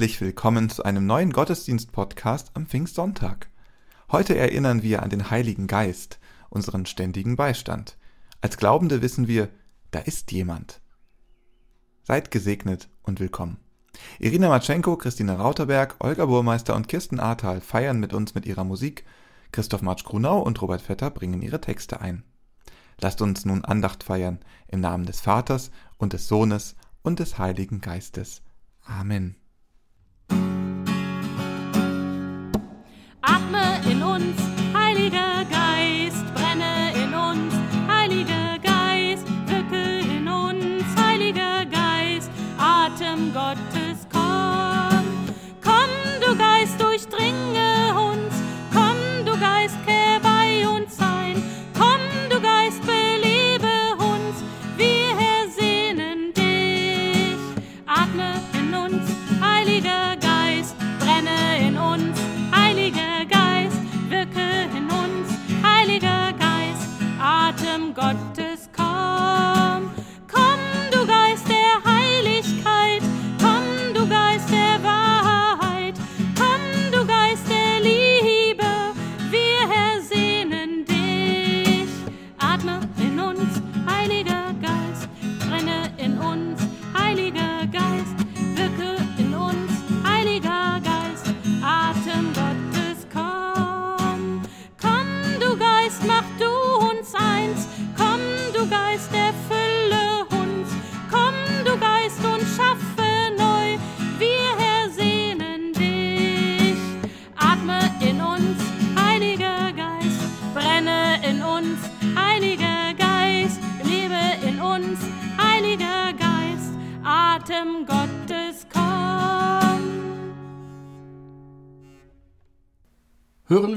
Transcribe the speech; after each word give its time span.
Herzlich 0.00 0.22
willkommen 0.22 0.70
zu 0.70 0.82
einem 0.82 1.04
neuen 1.04 1.30
Gottesdienst-Podcast 1.30 2.52
am 2.54 2.64
Pfingstsonntag. 2.64 3.50
Heute 4.10 4.34
erinnern 4.34 4.82
wir 4.82 5.02
an 5.02 5.10
den 5.10 5.30
Heiligen 5.30 5.66
Geist, 5.66 6.18
unseren 6.48 6.86
ständigen 6.86 7.36
Beistand. 7.36 7.98
Als 8.40 8.56
Glaubende 8.56 9.02
wissen 9.02 9.28
wir, 9.28 9.50
da 9.90 9.98
ist 9.98 10.32
jemand. 10.32 10.80
Seid 12.02 12.30
gesegnet 12.30 12.88
und 13.02 13.20
willkommen. 13.20 13.58
Irina 14.18 14.48
Matschenko, 14.48 14.96
Christina 14.96 15.34
Rauterberg, 15.34 15.96
Olga 15.98 16.24
Burmeister 16.24 16.76
und 16.76 16.88
Kirsten 16.88 17.20
Ahrtal 17.20 17.60
feiern 17.60 18.00
mit 18.00 18.14
uns 18.14 18.34
mit 18.34 18.46
ihrer 18.46 18.64
Musik. 18.64 19.04
Christoph 19.52 19.82
Matsch-Grunau 19.82 20.40
und 20.40 20.62
Robert 20.62 20.80
Vetter 20.80 21.10
bringen 21.10 21.42
ihre 21.42 21.60
Texte 21.60 22.00
ein. 22.00 22.24
Lasst 23.02 23.20
uns 23.20 23.44
nun 23.44 23.66
Andacht 23.66 24.02
feiern 24.02 24.38
im 24.66 24.80
Namen 24.80 25.04
des 25.04 25.20
Vaters 25.20 25.70
und 25.98 26.14
des 26.14 26.26
Sohnes 26.26 26.74
und 27.02 27.18
des 27.18 27.36
Heiligen 27.36 27.82
Geistes. 27.82 28.40
Amen. 28.82 29.36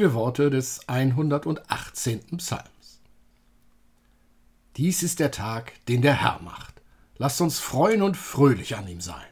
Wir 0.03 0.13
Worte 0.13 0.49
des 0.49 0.81
118. 0.89 2.35
Psalms. 2.35 3.01
Dies 4.75 5.01
ist 5.01 5.21
der 5.21 5.31
Tag, 5.31 5.71
den 5.85 6.01
der 6.01 6.21
Herr 6.21 6.41
macht. 6.41 6.81
Lasst 7.15 7.39
uns 7.39 7.59
freuen 7.59 8.01
und 8.01 8.17
fröhlich 8.17 8.75
an 8.75 8.85
ihm 8.89 8.99
sein. 8.99 9.31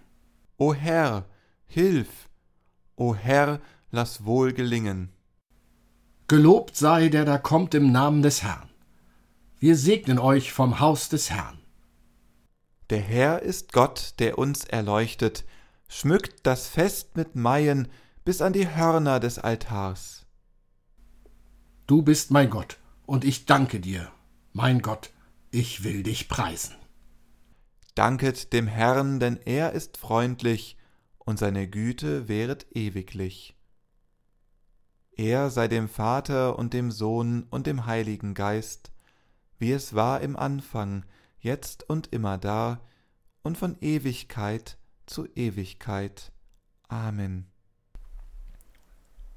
O 0.55 0.73
Herr, 0.73 1.25
hilf! 1.65 2.29
O 2.95 3.13
Herr, 3.13 3.59
lass 3.89 4.23
wohl 4.23 4.53
gelingen. 4.53 5.11
Gelobt 6.29 6.77
sei, 6.77 7.09
der 7.09 7.25
da 7.25 7.37
kommt 7.37 7.75
im 7.75 7.91
Namen 7.91 8.21
des 8.21 8.41
Herrn. 8.41 8.69
Wir 9.59 9.75
segnen 9.75 10.19
euch 10.19 10.53
vom 10.53 10.79
Haus 10.79 11.09
des 11.09 11.31
Herrn. 11.31 11.59
Der 12.91 13.01
Herr 13.01 13.41
ist 13.41 13.73
Gott, 13.73 14.13
der 14.19 14.37
uns 14.37 14.63
erleuchtet, 14.63 15.43
schmückt 15.89 16.47
das 16.47 16.69
Fest 16.69 17.17
mit 17.17 17.35
Maien 17.35 17.89
bis 18.23 18.41
an 18.41 18.53
die 18.53 18.73
Hörner 18.73 19.19
des 19.19 19.37
Altars. 19.37 20.20
Du 21.91 22.01
bist 22.01 22.31
mein 22.31 22.49
Gott, 22.49 22.77
und 23.05 23.25
ich 23.25 23.45
danke 23.45 23.81
dir, 23.81 24.09
mein 24.53 24.81
Gott, 24.81 25.11
ich 25.49 25.83
will 25.83 26.03
dich 26.03 26.29
preisen. 26.29 26.73
Danket 27.95 28.53
dem 28.53 28.65
Herrn, 28.65 29.19
denn 29.19 29.35
er 29.43 29.73
ist 29.73 29.97
freundlich, 29.97 30.77
und 31.17 31.37
seine 31.37 31.67
Güte 31.67 32.29
währet 32.29 32.65
ewiglich. 32.73 33.57
Er 35.17 35.49
sei 35.49 35.67
dem 35.67 35.89
Vater 35.89 36.57
und 36.57 36.73
dem 36.73 36.91
Sohn 36.91 37.43
und 37.49 37.67
dem 37.67 37.85
Heiligen 37.85 38.35
Geist, 38.35 38.93
wie 39.59 39.73
es 39.73 39.93
war 39.93 40.21
im 40.21 40.37
Anfang, 40.37 41.05
jetzt 41.41 41.89
und 41.89 42.13
immer 42.13 42.37
da 42.37 42.79
und 43.43 43.57
von 43.57 43.75
Ewigkeit 43.81 44.77
zu 45.07 45.27
Ewigkeit. 45.35 46.31
Amen. 46.87 47.47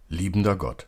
Liebender 0.07 0.55
Gott, 0.55 0.87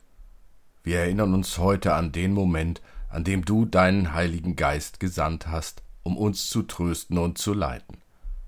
wir 0.87 1.01
erinnern 1.01 1.35
uns 1.35 1.59
heute 1.59 1.95
an 1.95 2.13
den 2.13 2.33
Moment, 2.33 2.81
an 3.09 3.25
dem 3.25 3.45
du 3.45 3.65
deinen 3.65 4.13
Heiligen 4.13 4.55
Geist 4.55 5.01
gesandt 5.01 5.49
hast, 5.49 5.83
um 6.05 6.17
uns 6.17 6.49
zu 6.49 6.63
trösten 6.63 7.19
und 7.19 7.39
zu 7.39 7.55
leiten. 7.55 7.97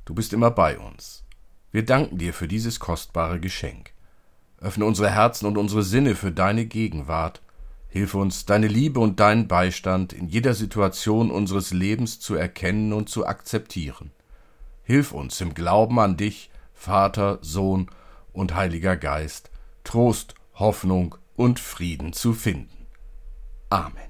Du 0.04 0.14
bist 0.14 0.32
immer 0.32 0.52
bei 0.52 0.78
uns. 0.78 1.24
Wir 1.72 1.84
danken 1.84 2.16
dir 2.16 2.32
für 2.32 2.46
dieses 2.46 2.78
kostbare 2.78 3.40
Geschenk. 3.40 3.90
Öffne 4.60 4.84
unsere 4.84 5.10
Herzen 5.10 5.46
und 5.46 5.58
unsere 5.58 5.82
Sinne 5.82 6.14
für 6.14 6.30
deine 6.30 6.66
Gegenwart. 6.66 7.42
Hilf 7.88 8.14
uns, 8.14 8.46
deine 8.46 8.68
Liebe 8.68 9.00
und 9.00 9.18
deinen 9.18 9.48
Beistand 9.48 10.12
in 10.12 10.28
jeder 10.28 10.54
Situation 10.54 11.32
unseres 11.32 11.72
Lebens 11.72 12.20
zu 12.20 12.36
erkennen 12.36 12.92
und 12.92 13.08
zu 13.08 13.26
akzeptieren. 13.26 14.12
Hilf 14.84 15.10
uns 15.10 15.40
im 15.40 15.54
Glauben 15.54 15.98
an 15.98 16.16
dich, 16.16 16.52
Vater, 16.72 17.40
Sohn 17.42 17.90
und 18.32 18.54
Heiliger 18.54 18.96
Geist, 18.96 19.50
Trost, 19.82 20.36
Hoffnung 20.54 21.16
und 21.38 21.60
Frieden 21.60 22.12
zu 22.12 22.32
finden. 22.32 22.86
Amen. 23.70 24.07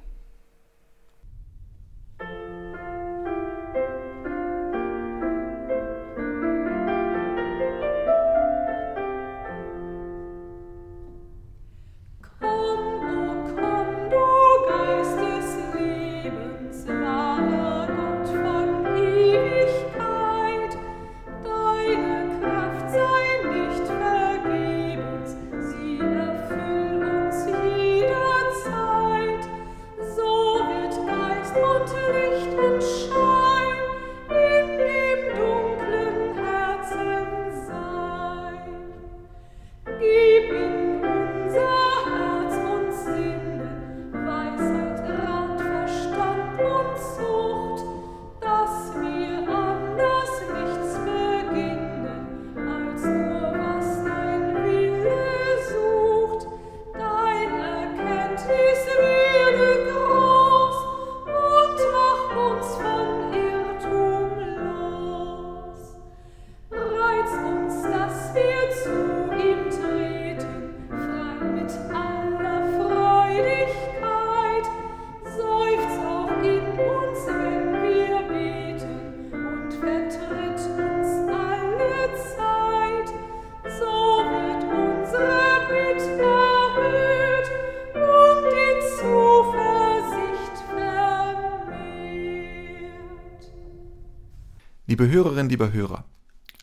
Liebe 94.98 95.12
Hörerin, 95.12 95.48
lieber 95.48 95.72
Hörer, 95.72 96.04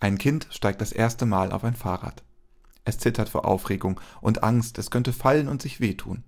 ein 0.02 0.18
Kind 0.18 0.48
steigt 0.52 0.82
das 0.82 0.92
erste 0.92 1.26
Mal 1.26 1.54
auf 1.54 1.64
ein 1.64 1.74
Fahrrad. 1.74 2.22
Es 2.84 2.98
zittert 2.98 3.30
vor 3.30 3.46
Aufregung 3.46 4.02
und 4.20 4.44
Angst, 4.44 4.78
es 4.78 4.92
könnte 4.92 5.14
fallen 5.14 5.48
und 5.48 5.62
sich 5.62 5.80
wehtun. 5.80 6.26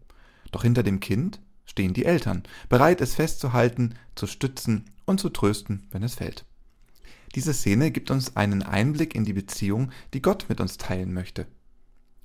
Doch 0.53 0.63
hinter 0.63 0.83
dem 0.83 1.01
Kind 1.01 1.41
stehen 1.65 1.93
die 1.93 2.05
Eltern, 2.05 2.43
bereit, 2.69 3.01
es 3.01 3.15
festzuhalten, 3.15 3.95
zu 4.15 4.25
stützen 4.25 4.85
und 5.03 5.19
zu 5.19 5.27
trösten, 5.27 5.85
wenn 5.91 6.01
es 6.01 6.15
fällt. 6.15 6.45
Diese 7.35 7.53
Szene 7.53 7.91
gibt 7.91 8.09
uns 8.09 8.37
einen 8.37 8.63
Einblick 8.63 9.13
in 9.13 9.25
die 9.25 9.33
Beziehung, 9.33 9.91
die 10.13 10.21
Gott 10.21 10.45
mit 10.47 10.61
uns 10.61 10.77
teilen 10.77 11.13
möchte. 11.13 11.45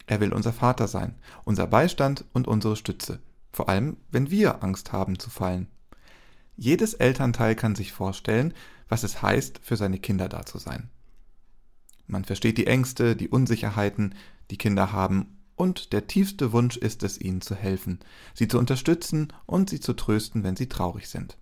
Er 0.07 0.21
will 0.21 0.33
unser 0.33 0.53
Vater 0.53 0.87
sein, 0.87 1.17
unser 1.43 1.67
Beistand 1.67 2.25
und 2.33 2.47
unsere 2.47 2.77
Stütze, 2.77 3.19
vor 3.53 3.69
allem 3.69 3.97
wenn 4.13 4.31
wir 4.31 4.63
Angst 4.63 4.93
haben 4.93 5.19
zu 5.19 5.29
fallen. 5.29 5.67
Jedes 6.57 6.95
Elternteil 6.95 7.57
kann 7.57 7.75
sich 7.75 7.91
vorstellen, 7.91 8.55
was 8.93 9.05
es 9.05 9.23
heißt, 9.23 9.61
für 9.63 9.79
seine 9.79 9.99
Kinder 9.99 10.29
da 10.29 10.45
zu 10.45 10.59
sein. 10.59 10.91
Man 12.07 12.27
versteht 12.27 12.59
die 12.59 12.67
Ängste, 12.67 13.17
die 13.17 13.31
Unsicherheiten, 13.31 14.15
die 14.51 14.59
Kinder 14.59 14.93
haben, 14.93 15.39
und 15.57 15.95
der 15.95 16.09
tiefste 16.09 16.53
Wunsch 16.53 16.77
ist 16.77 17.03
es, 17.03 17.19
ihnen 17.19 17.41
zu 17.41 17.55
helfen, 17.55 18.01
sie 18.35 18.49
zu 18.49 18.59
unterstützen 18.59 19.33
und 19.47 19.71
sie 19.71 19.81
zu 19.81 19.95
trösten, 19.95 20.43
wenn 20.43 20.57
sie 20.57 20.69
traurig 20.69 21.09
sind. 21.09 21.39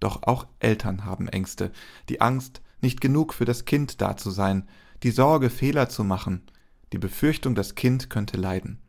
Doch 0.00 0.24
auch 0.24 0.48
Eltern 0.58 1.04
haben 1.04 1.28
Ängste, 1.28 1.70
die 2.08 2.20
Angst, 2.20 2.60
nicht 2.80 3.00
genug 3.00 3.34
für 3.34 3.44
das 3.44 3.64
Kind 3.64 4.00
da 4.00 4.16
zu 4.16 4.32
sein, 4.32 4.66
die 5.04 5.12
Sorge, 5.12 5.50
Fehler 5.50 5.88
zu 5.88 6.02
machen, 6.02 6.42
die 6.92 6.98
Befürchtung, 6.98 7.54
das 7.54 7.76
Kind 7.76 8.10
könnte 8.10 8.36
leiden. 8.36 8.80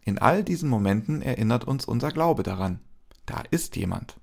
In 0.00 0.18
all 0.18 0.42
diesen 0.42 0.68
Momenten 0.68 1.22
erinnert 1.22 1.62
uns 1.68 1.84
unser 1.84 2.10
Glaube 2.10 2.42
daran. 2.42 2.80
Da 3.26 3.44
ist 3.52 3.76
jemand. 3.76 4.16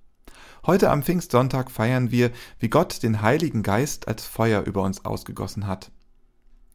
Heute 0.65 0.89
am 0.89 1.03
Pfingstsonntag 1.03 1.71
feiern 1.71 2.11
wir, 2.11 2.31
wie 2.59 2.69
Gott 2.69 3.01
den 3.03 3.21
Heiligen 3.21 3.63
Geist 3.63 4.07
als 4.07 4.25
Feuer 4.25 4.63
über 4.63 4.81
uns 4.83 5.05
ausgegossen 5.05 5.67
hat. 5.67 5.91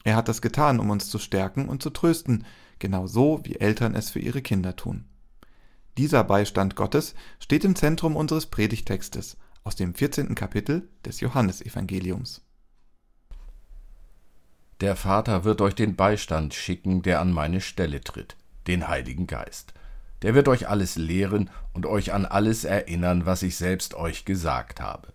Er 0.05 0.17
hat 0.17 0.29
das 0.29 0.43
getan, 0.43 0.81
um 0.81 0.91
uns 0.91 1.09
zu 1.09 1.19
stärken 1.19 1.69
und 1.69 1.83
zu 1.83 1.91
trösten, 1.91 2.47
genau 2.79 3.07
so 3.07 3.41
wie 3.45 3.57
Eltern 3.57 3.95
es 3.95 4.11
für 4.11 4.21
ihre 4.21 4.43
Kinder 4.43 4.77
tun. 4.77 5.05
Dieser 5.97 6.25
Beistand 6.25 6.77
Gottes 6.77 7.15
steht 7.39 7.65
im 7.65 7.77
Zentrum 7.77 8.17
unseres 8.17 8.47
Predigtextes 8.47 9.37
aus 9.63 9.77
dem 9.77 9.95
14. 9.95 10.35
Kapitel 10.35 10.89
des 11.05 11.21
Johannesevangeliums. 11.21 12.43
Der 14.81 14.97
Vater 14.97 15.45
wird 15.45 15.61
euch 15.61 15.75
den 15.75 15.95
Beistand 15.95 16.53
schicken, 16.53 17.03
der 17.03 17.21
an 17.21 17.33
meine 17.33 17.61
Stelle 17.61 18.01
tritt, 18.01 18.37
den 18.67 18.89
Heiligen 18.89 19.27
Geist. 19.27 19.73
Der 20.23 20.35
wird 20.35 20.49
euch 20.49 20.69
alles 20.69 20.97
lehren 20.97 21.51
und 21.73 21.87
euch 21.87 22.13
an 22.13 22.25
alles 22.25 22.65
erinnern, 22.65 23.27
was 23.27 23.43
ich 23.43 23.57
selbst 23.57 23.95
euch 23.95 24.25
gesagt 24.25 24.81
habe. 24.81 25.09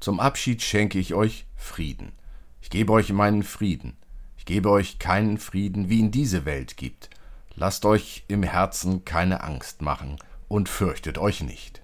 Zum 0.00 0.20
Abschied 0.20 0.62
schenke 0.62 0.98
ich 0.98 1.14
euch 1.14 1.46
Frieden. 1.56 2.12
Ich 2.60 2.70
gebe 2.70 2.92
euch 2.92 3.12
meinen 3.12 3.42
Frieden. 3.42 3.96
Ich 4.36 4.44
gebe 4.44 4.70
euch 4.70 4.98
keinen 4.98 5.38
Frieden, 5.38 5.88
wie 5.88 6.00
ihn 6.00 6.10
diese 6.10 6.44
Welt 6.44 6.76
gibt. 6.76 7.10
Lasst 7.54 7.84
euch 7.84 8.24
im 8.28 8.42
Herzen 8.42 9.04
keine 9.04 9.42
Angst 9.44 9.82
machen 9.82 10.16
und 10.48 10.68
fürchtet 10.68 11.18
euch 11.18 11.42
nicht. 11.42 11.82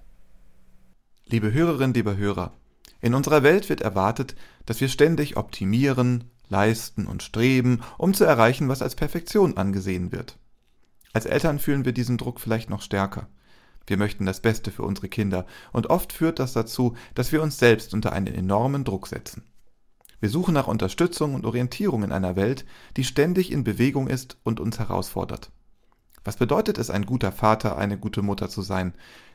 Liebe 1.25 1.53
Hörerinnen, 1.53 1.93
liebe 1.93 2.17
Hörer, 2.17 2.53
in 3.01 3.13
unserer 3.13 3.43
Welt 3.43 3.69
wird 3.69 3.81
erwartet, 3.81 4.35
dass 4.65 4.81
wir 4.81 4.89
ständig 4.89 5.37
optimieren, 5.37 6.25
leisten 6.49 7.05
und 7.05 7.23
streben, 7.23 7.81
um 7.97 8.13
zu 8.13 8.25
erreichen, 8.25 8.67
was 8.67 8.81
als 8.81 8.95
Perfektion 8.95 9.55
angesehen 9.55 10.11
wird. 10.11 10.38
Als 11.13 11.25
Eltern 11.25 11.59
fühlen 11.59 11.85
wir 11.85 11.91
diesen 11.91 12.17
Druck 12.17 12.39
vielleicht 12.39 12.69
noch 12.69 12.81
stärker. 12.81 13.27
Wir 13.87 13.97
möchten 13.97 14.25
das 14.25 14.41
Beste 14.41 14.71
für 14.71 14.83
unsere 14.83 15.09
Kinder, 15.09 15.45
und 15.71 15.87
oft 15.87 16.13
führt 16.13 16.37
das 16.37 16.53
dazu, 16.53 16.95
dass 17.15 17.31
wir 17.31 17.41
uns 17.41 17.57
selbst 17.57 17.93
unter 17.93 18.13
einen 18.13 18.27
enormen 18.27 18.83
Druck 18.83 19.07
setzen. 19.07 19.43
Wir 20.19 20.29
suchen 20.29 20.53
nach 20.53 20.67
Unterstützung 20.67 21.33
und 21.33 21.45
Orientierung 21.45 22.03
in 22.03 22.11
einer 22.11 22.35
Welt, 22.35 22.65
die 22.97 23.03
ständig 23.03 23.51
in 23.51 23.63
Bewegung 23.63 24.07
ist 24.07 24.37
und 24.43 24.59
uns 24.59 24.77
herausfordert. 24.77 25.51
Was 26.23 26.37
bedeutet 26.37 26.77
es, 26.77 26.89
ein 26.89 27.05
guter 27.05 27.31
Vater, 27.31 27.77
eine 27.77 27.97
gute 27.97 28.21
Mutter 28.21 28.49
zu 28.49 28.61
sein? 28.61 28.93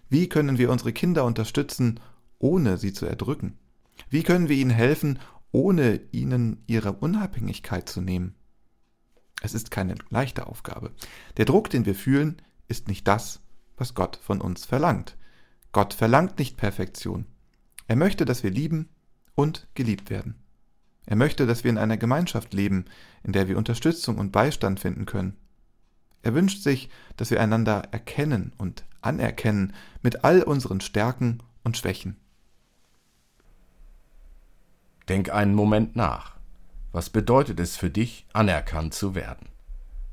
Wie 0.08 0.28
können 0.28 0.58
wir 0.58 0.70
unsere 0.70 0.92
Kinder 0.92 1.24
unterstützen, 1.24 1.98
ohne 2.38 2.76
sie 2.76 2.92
zu 2.92 3.06
erdrücken? 3.06 3.58
Wie 4.10 4.22
können 4.22 4.48
wir 4.48 4.56
ihnen 4.56 4.70
helfen, 4.70 5.18
ohne 5.50 6.00
ihnen 6.12 6.62
ihre 6.66 6.92
Unabhängigkeit 6.92 7.88
zu 7.88 8.00
nehmen? 8.00 8.34
Es 9.44 9.52
ist 9.52 9.70
keine 9.70 9.96
leichte 10.08 10.46
Aufgabe. 10.46 10.90
Der 11.36 11.44
Druck, 11.44 11.68
den 11.68 11.84
wir 11.84 11.94
fühlen, 11.94 12.40
ist 12.66 12.88
nicht 12.88 13.06
das, 13.06 13.42
was 13.76 13.92
Gott 13.92 14.16
von 14.16 14.40
uns 14.40 14.64
verlangt. 14.64 15.18
Gott 15.70 15.92
verlangt 15.92 16.38
nicht 16.38 16.56
Perfektion. 16.56 17.26
Er 17.86 17.96
möchte, 17.96 18.24
dass 18.24 18.42
wir 18.42 18.50
lieben 18.50 18.88
und 19.34 19.68
geliebt 19.74 20.08
werden. 20.08 20.36
Er 21.04 21.16
möchte, 21.16 21.46
dass 21.46 21.62
wir 21.62 21.70
in 21.70 21.76
einer 21.76 21.98
Gemeinschaft 21.98 22.54
leben, 22.54 22.86
in 23.22 23.34
der 23.34 23.46
wir 23.46 23.58
Unterstützung 23.58 24.16
und 24.16 24.32
Beistand 24.32 24.80
finden 24.80 25.04
können. 25.04 25.36
Er 26.22 26.32
wünscht 26.32 26.62
sich, 26.62 26.88
dass 27.18 27.30
wir 27.30 27.42
einander 27.42 27.88
erkennen 27.90 28.54
und 28.56 28.86
anerkennen 29.02 29.74
mit 30.00 30.24
all 30.24 30.42
unseren 30.42 30.80
Stärken 30.80 31.42
und 31.64 31.76
Schwächen. 31.76 32.16
Denk 35.10 35.28
einen 35.28 35.54
Moment 35.54 35.96
nach. 35.96 36.33
Was 36.94 37.10
bedeutet 37.10 37.58
es 37.58 37.76
für 37.76 37.90
dich, 37.90 38.24
anerkannt 38.34 38.94
zu 38.94 39.16
werden? 39.16 39.48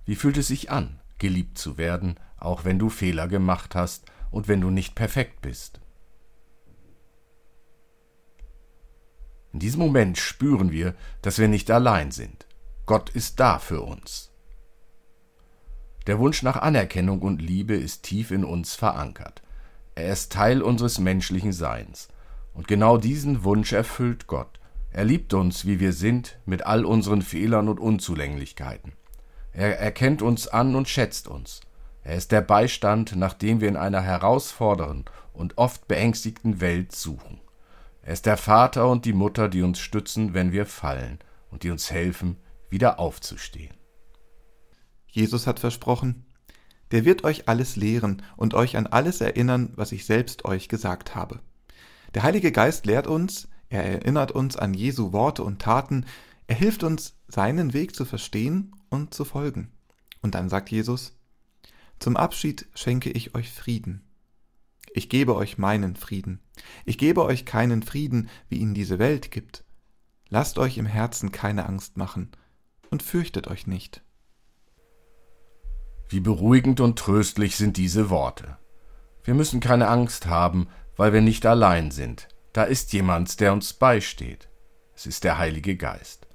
Wie 0.04 0.16
fühlt 0.16 0.36
es 0.38 0.48
sich 0.48 0.72
an, 0.72 1.00
geliebt 1.20 1.60
zu 1.60 1.78
werden, 1.78 2.16
auch 2.38 2.66
wenn 2.66 2.80
du 2.80 2.90
Fehler 2.90 3.28
gemacht 3.28 3.76
hast 3.76 4.06
und 4.32 4.48
wenn 4.48 4.62
du 4.62 4.72
nicht 4.72 4.96
perfekt 4.96 5.44
bist? 5.44 5.80
In 9.54 9.60
diesem 9.60 9.80
Moment 9.80 10.18
spüren 10.18 10.72
wir, 10.72 10.96
dass 11.22 11.38
wir 11.38 11.48
nicht 11.48 11.70
allein 11.70 12.10
sind. 12.10 12.48
Gott 12.88 13.12
ist 13.12 13.40
da 13.40 13.60
für 13.60 13.82
uns. 13.82 14.32
Der 16.08 16.18
Wunsch 16.18 16.42
nach 16.42 16.58
Anerkennung 16.58 17.22
und 17.22 17.44
Liebe 17.44 17.76
ist 17.76 18.02
tief 18.02 18.32
in 18.32 18.44
uns 18.44 18.74
verankert. 18.74 19.44
Er 19.94 20.12
ist 20.12 20.32
Teil 20.32 20.64
unseres 20.64 20.98
menschlichen 20.98 21.54
Seins. 21.54 22.08
Und 22.56 22.68
genau 22.68 22.98
diesen 22.98 23.44
Wunsch 23.44 23.72
erfüllt 23.72 24.26
Gott. 24.26 24.58
Er 24.92 25.06
liebt 25.06 25.34
uns, 25.34 25.66
wie 25.66 25.80
wir 25.80 25.94
sind, 25.94 26.40
mit 26.46 26.66
all 26.66 26.86
unseren 26.86 27.22
Fehlern 27.22 27.70
und 27.70 27.80
Unzulänglichkeiten. 27.80 28.94
Er 29.54 29.80
erkennt 29.80 30.22
uns 30.22 30.48
an 30.48 30.76
und 30.76 30.90
schätzt 30.90 31.28
uns. 31.28 31.62
Er 32.04 32.16
ist 32.16 32.32
der 32.32 32.42
Beistand, 32.42 33.16
nach 33.16 33.34
dem 33.34 33.62
wir 33.62 33.68
in 33.68 33.78
einer 33.78 34.02
herausfordernden 34.02 35.06
und 35.34 35.58
oft 35.58 35.88
beängstigten 35.88 36.60
Welt 36.60 36.94
suchen. 36.94 37.40
Er 38.02 38.14
ist 38.14 38.26
der 38.26 38.38
Vater 38.38 38.90
und 38.90 39.06
die 39.06 39.14
Mutter, 39.14 39.48
die 39.48 39.62
uns 39.62 39.80
stützen, 39.80 40.34
wenn 40.34 40.52
wir 40.52 40.66
fallen 40.66 41.20
und 41.52 41.64
die 41.64 41.70
uns 41.70 41.92
helfen, 41.92 42.38
wieder 42.70 43.00
aufzustehen. 43.00 43.76
Jesus 45.08 45.46
hat 45.46 45.60
versprochen, 45.60 46.26
der 46.92 47.06
wird 47.06 47.24
euch 47.24 47.48
alles 47.48 47.76
lehren 47.76 48.24
und 48.36 48.54
euch 48.54 48.76
an 48.76 48.88
alles 48.88 49.22
erinnern, 49.22 49.72
was 49.76 49.92
ich 49.92 50.06
selbst 50.06 50.46
euch 50.46 50.68
gesagt 50.68 51.16
habe. 51.16 51.40
Der 52.14 52.24
Heilige 52.24 52.52
Geist 52.52 52.86
lehrt 52.86 53.08
uns, 53.08 53.48
er 53.72 53.86
erinnert 53.86 54.34
uns 54.34 54.58
an 54.58 54.74
Jesu 54.74 55.14
Worte 55.14 55.44
und 55.44 55.62
Taten, 55.62 56.06
er 56.46 56.56
hilft 56.56 56.84
uns, 56.84 57.16
seinen 57.30 57.72
Weg 57.72 57.96
zu 57.96 58.04
verstehen 58.04 58.76
und 58.90 59.14
zu 59.14 59.24
folgen. 59.24 59.72
Und 60.22 60.36
dann 60.36 60.50
sagt 60.50 60.70
Jesus, 60.70 61.18
zum 61.98 62.18
Abschied 62.18 62.68
schenke 62.76 63.10
ich 63.10 63.34
euch 63.34 63.50
Frieden. 63.50 64.04
Ich 64.94 65.08
gebe 65.08 65.38
euch 65.38 65.58
meinen 65.58 65.96
Frieden. 65.96 66.42
Ich 66.84 66.98
gebe 66.98 67.24
euch 67.24 67.46
keinen 67.46 67.82
Frieden, 67.82 68.30
wie 68.50 68.58
ihn 68.58 68.74
diese 68.74 69.00
Welt 69.00 69.32
gibt. 69.32 69.64
Lasst 70.28 70.60
euch 70.60 70.78
im 70.78 70.86
Herzen 70.86 71.32
keine 71.32 71.66
Angst 71.66 71.96
machen 71.96 72.32
und 72.90 73.04
fürchtet 73.04 73.48
euch 73.48 73.68
nicht. 73.68 74.04
Wie 76.10 76.20
beruhigend 76.20 76.82
und 76.82 77.00
tröstlich 77.00 77.56
sind 77.56 77.78
diese 77.78 78.10
Worte. 78.10 78.58
Wir 79.24 79.34
müssen 79.34 79.62
keine 79.62 79.88
Angst 79.88 80.26
haben, 80.26 80.68
weil 80.98 81.14
wir 81.14 81.22
nicht 81.22 81.46
allein 81.46 81.92
sind. 81.92 82.28
Da 82.54 82.64
ist 82.64 82.92
jemand, 82.92 83.40
der 83.40 83.54
uns 83.54 83.74
beisteht. 83.74 84.50
Es 84.96 85.06
ist 85.06 85.24
der 85.24 85.38
Heilige 85.38 85.78
Geist. 85.78 86.28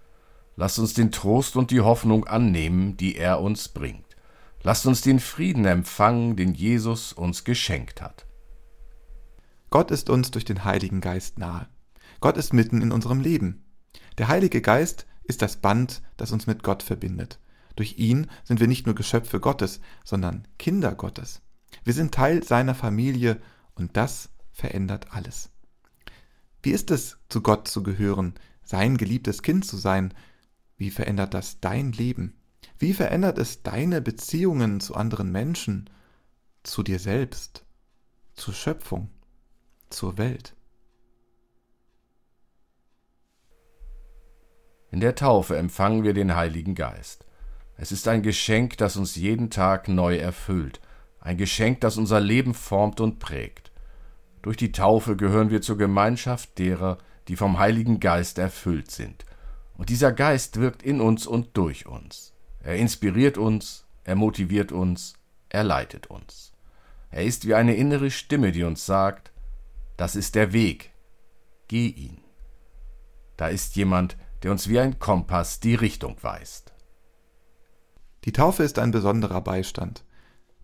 Lasst 0.56 0.78
uns 0.78 0.94
den 0.94 1.12
Trost 1.12 1.56
und 1.56 1.70
die 1.70 1.82
Hoffnung 1.82 2.26
annehmen, 2.26 2.96
die 2.96 3.16
er 3.16 3.40
uns 3.40 3.68
bringt. 3.68 4.16
Lasst 4.62 4.86
uns 4.86 5.02
den 5.02 5.20
Frieden 5.20 5.66
empfangen, 5.66 6.34
den 6.34 6.54
Jesus 6.54 7.12
uns 7.12 7.44
geschenkt 7.44 8.00
hat. 8.00 8.26
Gott 9.68 9.90
ist 9.90 10.08
uns 10.08 10.30
durch 10.30 10.46
den 10.46 10.64
Heiligen 10.64 11.02
Geist 11.02 11.38
nahe. 11.38 11.68
Gott 12.20 12.38
ist 12.38 12.54
mitten 12.54 12.80
in 12.80 12.92
unserem 12.92 13.20
Leben. 13.20 13.64
Der 14.16 14.28
Heilige 14.28 14.62
Geist 14.62 15.06
ist 15.24 15.42
das 15.42 15.56
Band, 15.56 16.02
das 16.16 16.32
uns 16.32 16.46
mit 16.46 16.62
Gott 16.62 16.82
verbindet. 16.82 17.38
Durch 17.76 17.98
ihn 17.98 18.30
sind 18.42 18.58
wir 18.58 18.68
nicht 18.68 18.86
nur 18.86 18.94
Geschöpfe 18.94 19.38
Gottes, 19.38 19.80
sondern 20.02 20.48
Kinder 20.58 20.94
Gottes. 20.94 21.42
Wir 21.84 21.92
sind 21.92 22.14
Teil 22.14 22.42
seiner 22.42 22.74
Familie 22.74 23.40
und 23.74 23.98
das 23.98 24.30
verändert 24.50 25.08
alles. 25.10 25.50
Wie 26.66 26.72
ist 26.72 26.90
es, 26.90 27.16
zu 27.28 27.42
Gott 27.42 27.68
zu 27.68 27.84
gehören, 27.84 28.34
sein 28.64 28.96
geliebtes 28.96 29.42
Kind 29.42 29.64
zu 29.64 29.76
sein? 29.76 30.12
Wie 30.76 30.90
verändert 30.90 31.32
das 31.32 31.60
dein 31.60 31.92
Leben? 31.92 32.34
Wie 32.76 32.92
verändert 32.92 33.38
es 33.38 33.62
deine 33.62 34.00
Beziehungen 34.00 34.80
zu 34.80 34.96
anderen 34.96 35.30
Menschen, 35.30 35.88
zu 36.64 36.82
dir 36.82 36.98
selbst, 36.98 37.64
zur 38.34 38.52
Schöpfung, 38.52 39.10
zur 39.90 40.18
Welt? 40.18 40.56
In 44.90 44.98
der 44.98 45.14
Taufe 45.14 45.56
empfangen 45.56 46.02
wir 46.02 46.14
den 46.14 46.34
Heiligen 46.34 46.74
Geist. 46.74 47.26
Es 47.76 47.92
ist 47.92 48.08
ein 48.08 48.22
Geschenk, 48.22 48.76
das 48.78 48.96
uns 48.96 49.14
jeden 49.14 49.50
Tag 49.50 49.86
neu 49.86 50.16
erfüllt, 50.16 50.80
ein 51.20 51.36
Geschenk, 51.36 51.80
das 51.82 51.96
unser 51.96 52.18
Leben 52.18 52.54
formt 52.54 53.00
und 53.00 53.20
prägt. 53.20 53.70
Durch 54.46 54.56
die 54.56 54.70
Taufe 54.70 55.16
gehören 55.16 55.50
wir 55.50 55.60
zur 55.60 55.76
Gemeinschaft 55.76 56.56
derer, 56.60 56.98
die 57.26 57.34
vom 57.34 57.58
Heiligen 57.58 57.98
Geist 57.98 58.38
erfüllt 58.38 58.92
sind. 58.92 59.24
Und 59.76 59.88
dieser 59.88 60.12
Geist 60.12 60.60
wirkt 60.60 60.84
in 60.84 61.00
uns 61.00 61.26
und 61.26 61.56
durch 61.56 61.86
uns. 61.86 62.32
Er 62.60 62.76
inspiriert 62.76 63.38
uns, 63.38 63.88
er 64.04 64.14
motiviert 64.14 64.70
uns, 64.70 65.14
er 65.48 65.64
leitet 65.64 66.06
uns. 66.06 66.52
Er 67.10 67.24
ist 67.24 67.48
wie 67.48 67.54
eine 67.56 67.74
innere 67.74 68.08
Stimme, 68.12 68.52
die 68.52 68.62
uns 68.62 68.86
sagt, 68.86 69.32
das 69.96 70.14
ist 70.14 70.36
der 70.36 70.52
Weg, 70.52 70.92
geh 71.66 71.88
ihn. 71.88 72.18
Da 73.36 73.48
ist 73.48 73.74
jemand, 73.74 74.16
der 74.44 74.52
uns 74.52 74.68
wie 74.68 74.78
ein 74.78 75.00
Kompass 75.00 75.58
die 75.58 75.74
Richtung 75.74 76.22
weist. 76.22 76.72
Die 78.24 78.32
Taufe 78.32 78.62
ist 78.62 78.78
ein 78.78 78.92
besonderer 78.92 79.40
Beistand. 79.40 80.04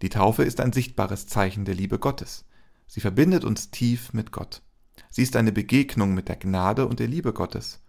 Die 0.02 0.08
Taufe 0.08 0.44
ist 0.44 0.60
ein 0.60 0.72
sichtbares 0.72 1.26
Zeichen 1.26 1.64
der 1.64 1.74
Liebe 1.74 1.98
Gottes. 1.98 2.44
Sie 2.92 3.00
verbindet 3.00 3.42
uns 3.42 3.70
tief 3.70 4.12
mit 4.12 4.32
Gott. 4.32 4.60
Sie 5.08 5.22
ist 5.22 5.34
eine 5.36 5.50
Begegnung 5.50 6.12
mit 6.12 6.28
der 6.28 6.36
Gnade 6.36 6.86
und 6.86 7.00
der 7.00 7.08
Liebe 7.08 7.32
Gottes. 7.32 7.80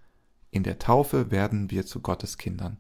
In 0.50 0.64
der 0.64 0.80
Taufe 0.80 1.30
werden 1.30 1.70
wir 1.70 1.86
zu 1.86 2.00
Gottes 2.00 2.38
Kindern. 2.38 2.78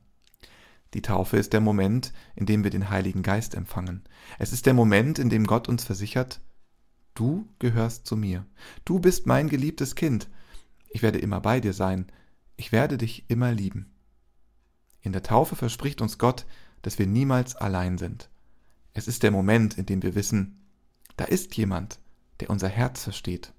Die 0.93 1.01
Taufe 1.01 1.35
ist 1.35 1.51
der 1.51 1.59
Moment, 1.59 2.13
in 2.37 2.45
dem 2.45 2.63
wir 2.63 2.71
den 2.71 2.89
Heiligen 2.89 3.23
Geist 3.23 3.55
empfangen. 3.55 4.05
Es 4.39 4.53
ist 4.53 4.65
der 4.65 4.73
Moment, 4.73 5.19
in 5.19 5.29
dem 5.29 5.45
Gott 5.45 5.67
uns 5.67 5.83
versichert, 5.83 6.39
du 7.13 7.45
gehörst 7.59 8.07
zu 8.07 8.15
mir. 8.15 8.45
Du 8.85 8.99
bist 8.99 9.27
mein 9.27 9.49
geliebtes 9.49 9.95
Kind. 9.95 10.29
Ich 10.91 11.01
werde 11.01 11.19
immer 11.19 11.41
bei 11.41 11.59
dir 11.59 11.73
sein. 11.73 12.09
Ich 12.55 12.71
werde 12.71 12.97
dich 12.97 13.25
immer 13.27 13.51
lieben. 13.51 13.91
In 15.01 15.11
der 15.11 15.23
Taufe 15.23 15.57
verspricht 15.57 15.99
uns 15.99 16.19
Gott, 16.19 16.45
dass 16.83 16.99
wir 16.99 17.05
niemals 17.05 17.57
allein 17.57 17.97
sind. 17.97 18.29
Es 18.93 19.09
ist 19.09 19.23
der 19.23 19.31
Moment, 19.31 19.77
in 19.77 19.85
dem 19.85 20.01
wir 20.03 20.15
wissen, 20.15 20.69
da 21.17 21.25
ist 21.25 21.57
jemand, 21.57 21.99
der 22.43 22.49
unser 22.49 22.67
Herz 22.67 23.03
versteht. 23.03 23.53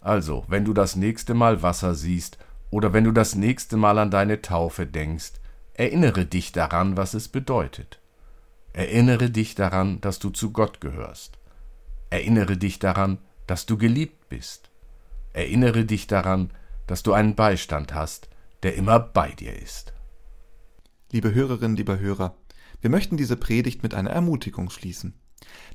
Also, 0.00 0.44
wenn 0.48 0.64
du 0.64 0.72
das 0.72 0.96
nächste 0.96 1.32
Mal 1.32 1.62
Wasser 1.62 1.94
siehst 1.94 2.38
oder 2.70 2.92
wenn 2.92 3.04
du 3.04 3.12
das 3.12 3.36
nächste 3.36 3.76
Mal 3.76 3.98
an 3.98 4.10
deine 4.10 4.42
Taufe 4.42 4.84
denkst, 4.84 5.34
erinnere 5.74 6.26
dich 6.26 6.50
daran, 6.50 6.96
was 6.96 7.14
es 7.14 7.28
bedeutet. 7.28 8.00
Erinnere 8.72 9.30
dich 9.30 9.54
daran, 9.54 10.00
dass 10.00 10.18
du 10.18 10.30
zu 10.30 10.50
Gott 10.50 10.80
gehörst. 10.80 11.38
Erinnere 12.10 12.56
dich 12.56 12.80
daran, 12.80 13.18
dass 13.46 13.64
du 13.64 13.78
geliebt 13.78 14.28
bist. 14.28 14.70
Erinnere 15.32 15.84
dich 15.84 16.08
daran, 16.08 16.50
dass 16.88 17.04
du 17.04 17.12
einen 17.12 17.36
Beistand 17.36 17.94
hast, 17.94 18.28
der 18.64 18.74
immer 18.74 18.98
bei 18.98 19.30
dir 19.30 19.56
ist. 19.56 19.92
Liebe 21.12 21.32
Hörerinnen, 21.32 21.76
lieber 21.76 22.00
Hörer, 22.00 22.34
wir 22.80 22.90
möchten 22.90 23.16
diese 23.16 23.36
Predigt 23.36 23.84
mit 23.84 23.94
einer 23.94 24.10
Ermutigung 24.10 24.68
schließen. 24.70 25.14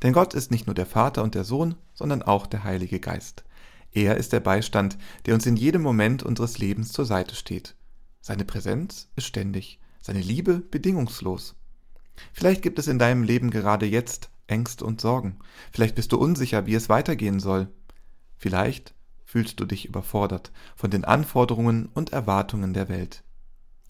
Denn 0.03 0.13
Gott 0.13 0.33
ist 0.33 0.51
nicht 0.51 0.67
nur 0.67 0.75
der 0.75 0.85
Vater 0.85 1.23
und 1.23 1.35
der 1.35 1.43
Sohn, 1.43 1.75
sondern 1.93 2.21
auch 2.21 2.47
der 2.47 2.63
Heilige 2.63 2.99
Geist. 2.99 3.43
Er 3.91 4.17
ist 4.17 4.33
der 4.33 4.39
Beistand, 4.39 4.97
der 5.25 5.33
uns 5.33 5.45
in 5.45 5.55
jedem 5.55 5.81
Moment 5.81 6.23
unseres 6.23 6.59
Lebens 6.59 6.91
zur 6.91 7.05
Seite 7.05 7.35
steht. 7.35 7.75
Seine 8.21 8.45
Präsenz 8.45 9.09
ist 9.15 9.25
ständig, 9.25 9.79
seine 10.01 10.19
Liebe 10.19 10.59
bedingungslos. 10.59 11.55
Vielleicht 12.33 12.61
gibt 12.61 12.79
es 12.79 12.87
in 12.87 12.99
deinem 12.99 13.23
Leben 13.23 13.51
gerade 13.51 13.85
jetzt 13.85 14.29
Ängste 14.47 14.85
und 14.85 15.01
Sorgen. 15.01 15.39
Vielleicht 15.71 15.95
bist 15.95 16.11
du 16.11 16.17
unsicher, 16.17 16.65
wie 16.65 16.75
es 16.75 16.89
weitergehen 16.89 17.39
soll. 17.39 17.69
Vielleicht 18.37 18.93
fühlst 19.25 19.59
du 19.59 19.65
dich 19.65 19.85
überfordert 19.85 20.51
von 20.75 20.89
den 20.89 21.03
Anforderungen 21.03 21.87
und 21.87 22.13
Erwartungen 22.13 22.73
der 22.73 22.89
Welt. 22.89 23.23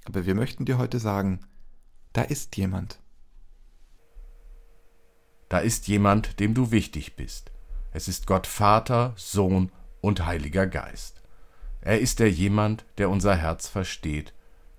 Aber 0.05 0.25
wir 0.25 0.35
möchten 0.35 0.65
dir 0.65 0.77
heute 0.77 0.99
sagen, 0.99 1.41
da 2.13 2.21
ist 2.21 2.57
jemand. 2.57 2.99
Da 5.49 5.59
ist 5.59 5.87
jemand, 5.87 6.39
dem 6.39 6.53
du 6.53 6.71
wichtig 6.71 7.15
bist. 7.15 7.51
Es 7.91 8.07
ist 8.07 8.27
Gott 8.27 8.47
Vater, 8.47 9.13
Sohn 9.15 9.71
und 10.01 10.25
Heiliger 10.25 10.67
Geist. 10.67 11.21
Er 11.81 11.99
ist 11.99 12.19
der 12.19 12.29
jemand, 12.29 12.85
der 12.97 13.09
unser 13.09 13.35
Herz 13.35 13.67
versteht, 13.67 14.33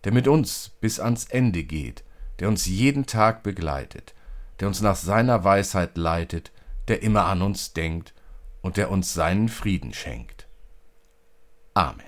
der 0.04 0.12
mit 0.12 0.28
uns 0.28 0.70
bis 0.80 1.00
ans 1.00 1.24
Ende 1.24 1.64
geht, 1.64 2.04
der 2.38 2.48
uns 2.48 2.66
jeden 2.66 3.06
Tag 3.06 3.42
begleitet, 3.42 4.14
der 4.60 4.68
uns 4.68 4.80
nach 4.80 4.96
seiner 4.96 5.42
Weisheit 5.44 5.96
leitet, 5.96 6.52
der 6.88 7.02
immer 7.02 7.24
an 7.24 7.42
uns 7.42 7.72
denkt 7.72 8.14
und 8.60 8.76
der 8.76 8.90
uns 8.90 9.14
seinen 9.14 9.48
Frieden 9.48 9.92
schenkt. 9.92 10.48
Amen. 11.74 12.04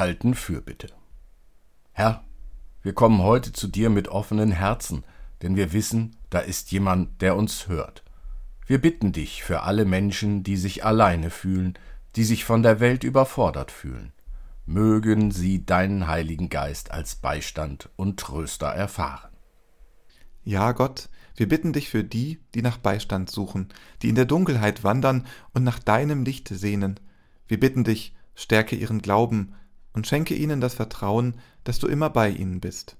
Wir 0.00 0.06
halten 0.06 0.32
Fürbitte. 0.32 0.88
Herr, 1.92 2.24
wir 2.80 2.94
kommen 2.94 3.22
heute 3.22 3.52
zu 3.52 3.68
dir 3.68 3.90
mit 3.90 4.08
offenen 4.08 4.50
Herzen, 4.50 5.04
denn 5.42 5.56
wir 5.56 5.74
wissen, 5.74 6.16
da 6.30 6.38
ist 6.38 6.72
jemand, 6.72 7.20
der 7.20 7.36
uns 7.36 7.68
hört. 7.68 8.02
Wir 8.64 8.80
bitten 8.80 9.12
dich 9.12 9.42
für 9.44 9.60
alle 9.60 9.84
Menschen, 9.84 10.42
die 10.42 10.56
sich 10.56 10.86
alleine 10.86 11.28
fühlen, 11.28 11.74
die 12.16 12.24
sich 12.24 12.46
von 12.46 12.62
der 12.62 12.80
Welt 12.80 13.04
überfordert 13.04 13.70
fühlen. 13.70 14.14
Mögen 14.64 15.32
sie 15.32 15.66
deinen 15.66 16.06
Heiligen 16.06 16.48
Geist 16.48 16.92
als 16.92 17.16
Beistand 17.16 17.90
und 17.96 18.18
Tröster 18.18 18.68
erfahren. 18.68 19.32
Ja, 20.44 20.72
Gott, 20.72 21.10
wir 21.36 21.46
bitten 21.46 21.74
dich 21.74 21.90
für 21.90 22.04
die, 22.04 22.40
die 22.54 22.62
nach 22.62 22.78
Beistand 22.78 23.30
suchen, 23.30 23.68
die 24.00 24.08
in 24.08 24.14
der 24.14 24.24
Dunkelheit 24.24 24.82
wandern 24.82 25.26
und 25.52 25.62
nach 25.62 25.78
deinem 25.78 26.24
Licht 26.24 26.48
sehnen. 26.48 26.98
Wir 27.46 27.60
bitten 27.60 27.84
dich, 27.84 28.16
stärke 28.34 28.76
ihren 28.76 29.02
Glauben 29.02 29.52
und 29.92 30.06
schenke 30.06 30.34
ihnen 30.34 30.60
das 30.60 30.74
Vertrauen, 30.74 31.34
dass 31.64 31.78
du 31.78 31.86
immer 31.86 32.10
bei 32.10 32.30
ihnen 32.30 32.60
bist. 32.60 32.96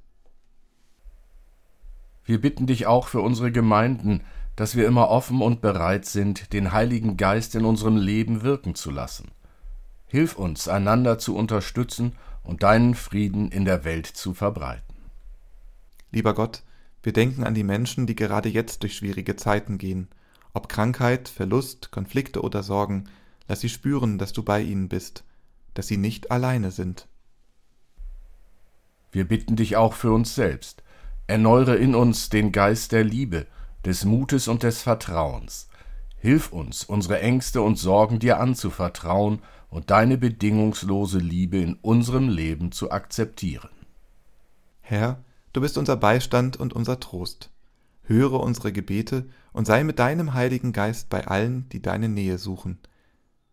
Wir 2.24 2.40
bitten 2.40 2.66
dich 2.66 2.86
auch 2.86 3.08
für 3.08 3.20
unsere 3.20 3.50
Gemeinden, 3.52 4.22
dass 4.56 4.76
wir 4.76 4.86
immer 4.86 5.08
offen 5.08 5.40
und 5.40 5.60
bereit 5.60 6.04
sind, 6.04 6.52
den 6.52 6.72
Heiligen 6.72 7.16
Geist 7.16 7.54
in 7.54 7.64
unserem 7.64 7.96
Leben 7.96 8.42
wirken 8.42 8.74
zu 8.74 8.90
lassen. 8.90 9.30
Hilf 10.06 10.36
uns, 10.36 10.68
einander 10.68 11.18
zu 11.18 11.36
unterstützen 11.36 12.12
und 12.42 12.62
deinen 12.62 12.94
Frieden 12.94 13.50
in 13.50 13.64
der 13.64 13.84
Welt 13.84 14.06
zu 14.06 14.34
verbreiten. 14.34 14.96
Lieber 16.10 16.34
Gott, 16.34 16.62
wir 17.02 17.12
denken 17.12 17.44
an 17.44 17.54
die 17.54 17.64
Menschen, 17.64 18.06
die 18.06 18.16
gerade 18.16 18.48
jetzt 18.48 18.82
durch 18.82 18.96
schwierige 18.96 19.36
Zeiten 19.36 19.78
gehen. 19.78 20.08
Ob 20.52 20.68
Krankheit, 20.68 21.28
Verlust, 21.28 21.90
Konflikte 21.90 22.42
oder 22.42 22.62
Sorgen, 22.62 23.04
lass 23.48 23.60
sie 23.60 23.68
spüren, 23.68 24.18
dass 24.18 24.32
du 24.32 24.42
bei 24.42 24.60
ihnen 24.60 24.88
bist, 24.88 25.24
dass 25.74 25.86
sie 25.86 25.96
nicht 25.96 26.30
alleine 26.30 26.70
sind. 26.70 27.08
Wir 29.12 29.26
bitten 29.26 29.56
dich 29.56 29.76
auch 29.76 29.94
für 29.94 30.12
uns 30.12 30.34
selbst. 30.34 30.82
Erneuere 31.26 31.76
in 31.76 31.94
uns 31.94 32.28
den 32.28 32.52
Geist 32.52 32.92
der 32.92 33.04
Liebe, 33.04 33.46
des 33.84 34.04
Mutes 34.04 34.48
und 34.48 34.62
des 34.62 34.82
Vertrauens. 34.82 35.68
Hilf 36.16 36.52
uns, 36.52 36.84
unsere 36.84 37.20
Ängste 37.20 37.62
und 37.62 37.76
Sorgen 37.76 38.18
dir 38.18 38.40
anzuvertrauen 38.40 39.40
und 39.70 39.90
deine 39.90 40.18
bedingungslose 40.18 41.18
Liebe 41.18 41.58
in 41.58 41.74
unserem 41.74 42.28
Leben 42.28 42.72
zu 42.72 42.90
akzeptieren. 42.90 43.70
Herr, 44.80 45.22
du 45.52 45.60
bist 45.60 45.78
unser 45.78 45.96
Beistand 45.96 46.56
und 46.56 46.72
unser 46.72 47.00
Trost. 47.00 47.50
Höre 48.02 48.40
unsere 48.40 48.72
Gebete 48.72 49.28
und 49.52 49.66
sei 49.66 49.84
mit 49.84 49.98
deinem 49.98 50.34
Heiligen 50.34 50.72
Geist 50.72 51.08
bei 51.08 51.26
allen, 51.26 51.68
die 51.70 51.80
deine 51.80 52.08
Nähe 52.08 52.38
suchen. 52.38 52.78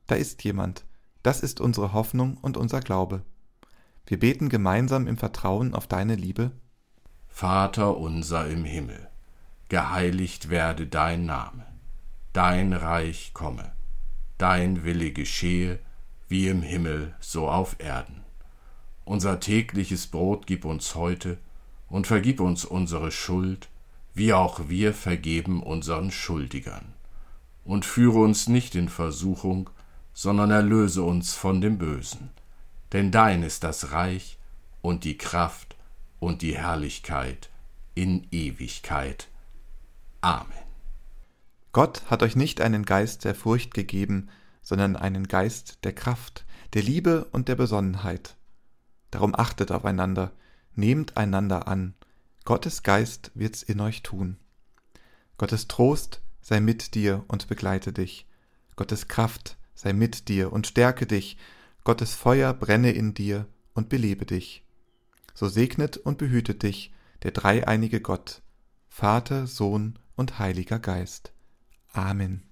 Da 0.08 0.16
ist 0.16 0.44
jemand, 0.44 0.87
das 1.28 1.42
ist 1.42 1.60
unsere 1.60 1.92
Hoffnung 1.92 2.38
und 2.42 2.56
unser 2.56 2.80
Glaube. 2.80 3.22
Wir 4.06 4.18
beten 4.18 4.48
gemeinsam 4.48 5.08
im 5.08 5.18
Vertrauen 5.18 5.74
auf 5.74 5.86
deine 5.86 6.16
Liebe. 6.16 6.52
Vater 7.28 7.98
unser 7.98 8.48
im 8.48 8.64
Himmel, 8.64 9.10
geheiligt 9.68 10.50
werde 10.50 10.88
dein 10.88 11.26
Name, 11.26 11.66
dein 12.32 12.72
Reich 12.72 13.32
komme, 13.34 13.74
dein 14.38 14.86
Wille 14.86 15.12
geschehe, 15.12 15.80
wie 16.30 16.48
im 16.48 16.62
Himmel 16.62 17.14
so 17.20 17.50
auf 17.50 17.76
Erden. 17.80 18.24
Unser 19.04 19.42
tägliches 19.42 20.08
Brot 20.08 20.48
gib 20.48 20.64
uns 20.64 20.96
heute 20.96 21.40
und 21.90 22.08
vergib 22.08 22.40
uns 22.40 22.64
unsere 22.64 23.12
Schuld, 23.12 23.68
wie 24.14 24.32
auch 24.32 24.70
wir 24.70 24.94
vergeben 24.94 25.62
unseren 25.62 26.10
Schuldigern. 26.10 26.94
Und 27.66 27.84
führe 27.84 28.20
uns 28.20 28.48
nicht 28.48 28.76
in 28.76 28.88
Versuchung, 28.88 29.70
sondern 30.18 30.50
erlöse 30.50 31.04
uns 31.04 31.36
von 31.36 31.62
dem 31.62 31.78
Bösen. 31.78 32.32
Denn 32.92 33.12
dein 33.12 33.44
ist 33.44 33.64
das 33.64 33.92
Reich 33.92 34.40
und 34.82 35.04
die 35.04 35.16
Kraft 35.16 35.76
und 36.20 36.42
die 36.42 36.58
Herrlichkeit 36.58 37.52
in 37.94 38.26
Ewigkeit. 38.32 39.28
Amen. 40.22 40.58
Gott 41.72 42.02
hat 42.08 42.24
euch 42.24 42.36
nicht 42.36 42.62
einen 42.62 42.84
Geist 42.84 43.26
der 43.26 43.36
Furcht 43.36 43.76
gegeben, 43.76 44.30
sondern 44.64 44.96
einen 44.96 45.28
Geist 45.28 45.84
der 45.84 45.94
Kraft, 45.94 46.48
der 46.74 46.82
Liebe 46.82 47.26
und 47.26 47.48
der 47.48 47.56
Besonnenheit. 47.56 48.38
Darum 49.12 49.36
achtet 49.36 49.72
aufeinander, 49.72 50.32
nehmt 50.74 51.16
einander 51.16 51.68
an, 51.68 51.94
Gottes 52.44 52.82
Geist 52.82 53.30
wird's 53.36 53.62
in 53.62 53.80
euch 53.82 54.02
tun. 54.02 54.38
Gottes 55.38 55.68
Trost 55.68 56.24
sei 56.42 56.60
mit 56.60 56.96
dir 56.96 57.24
und 57.28 57.48
begleite 57.48 57.94
dich. 57.94 58.26
Gottes 58.76 59.08
Kraft 59.08 59.58
sei 59.78 59.94
mit 59.94 60.28
dir 60.28 60.52
und 60.52 60.68
stärke 60.68 61.06
dich. 61.06 61.38
Gottes 61.84 62.16
Feuer 62.16 62.54
brenne 62.54 62.92
in 62.92 63.14
dir 63.14 63.48
und 63.74 63.90
belebe 63.90 64.26
dich. 64.26 64.66
So 65.34 65.48
segnet 65.48 65.98
und 65.98 66.18
behütet 66.18 66.64
dich 66.64 66.92
der 67.24 67.32
dreieinige 67.32 68.02
Gott, 68.02 68.42
Vater, 68.90 69.46
Sohn 69.46 70.00
und 70.16 70.40
Heiliger 70.40 70.80
Geist. 70.80 71.32
Amen. 71.94 72.47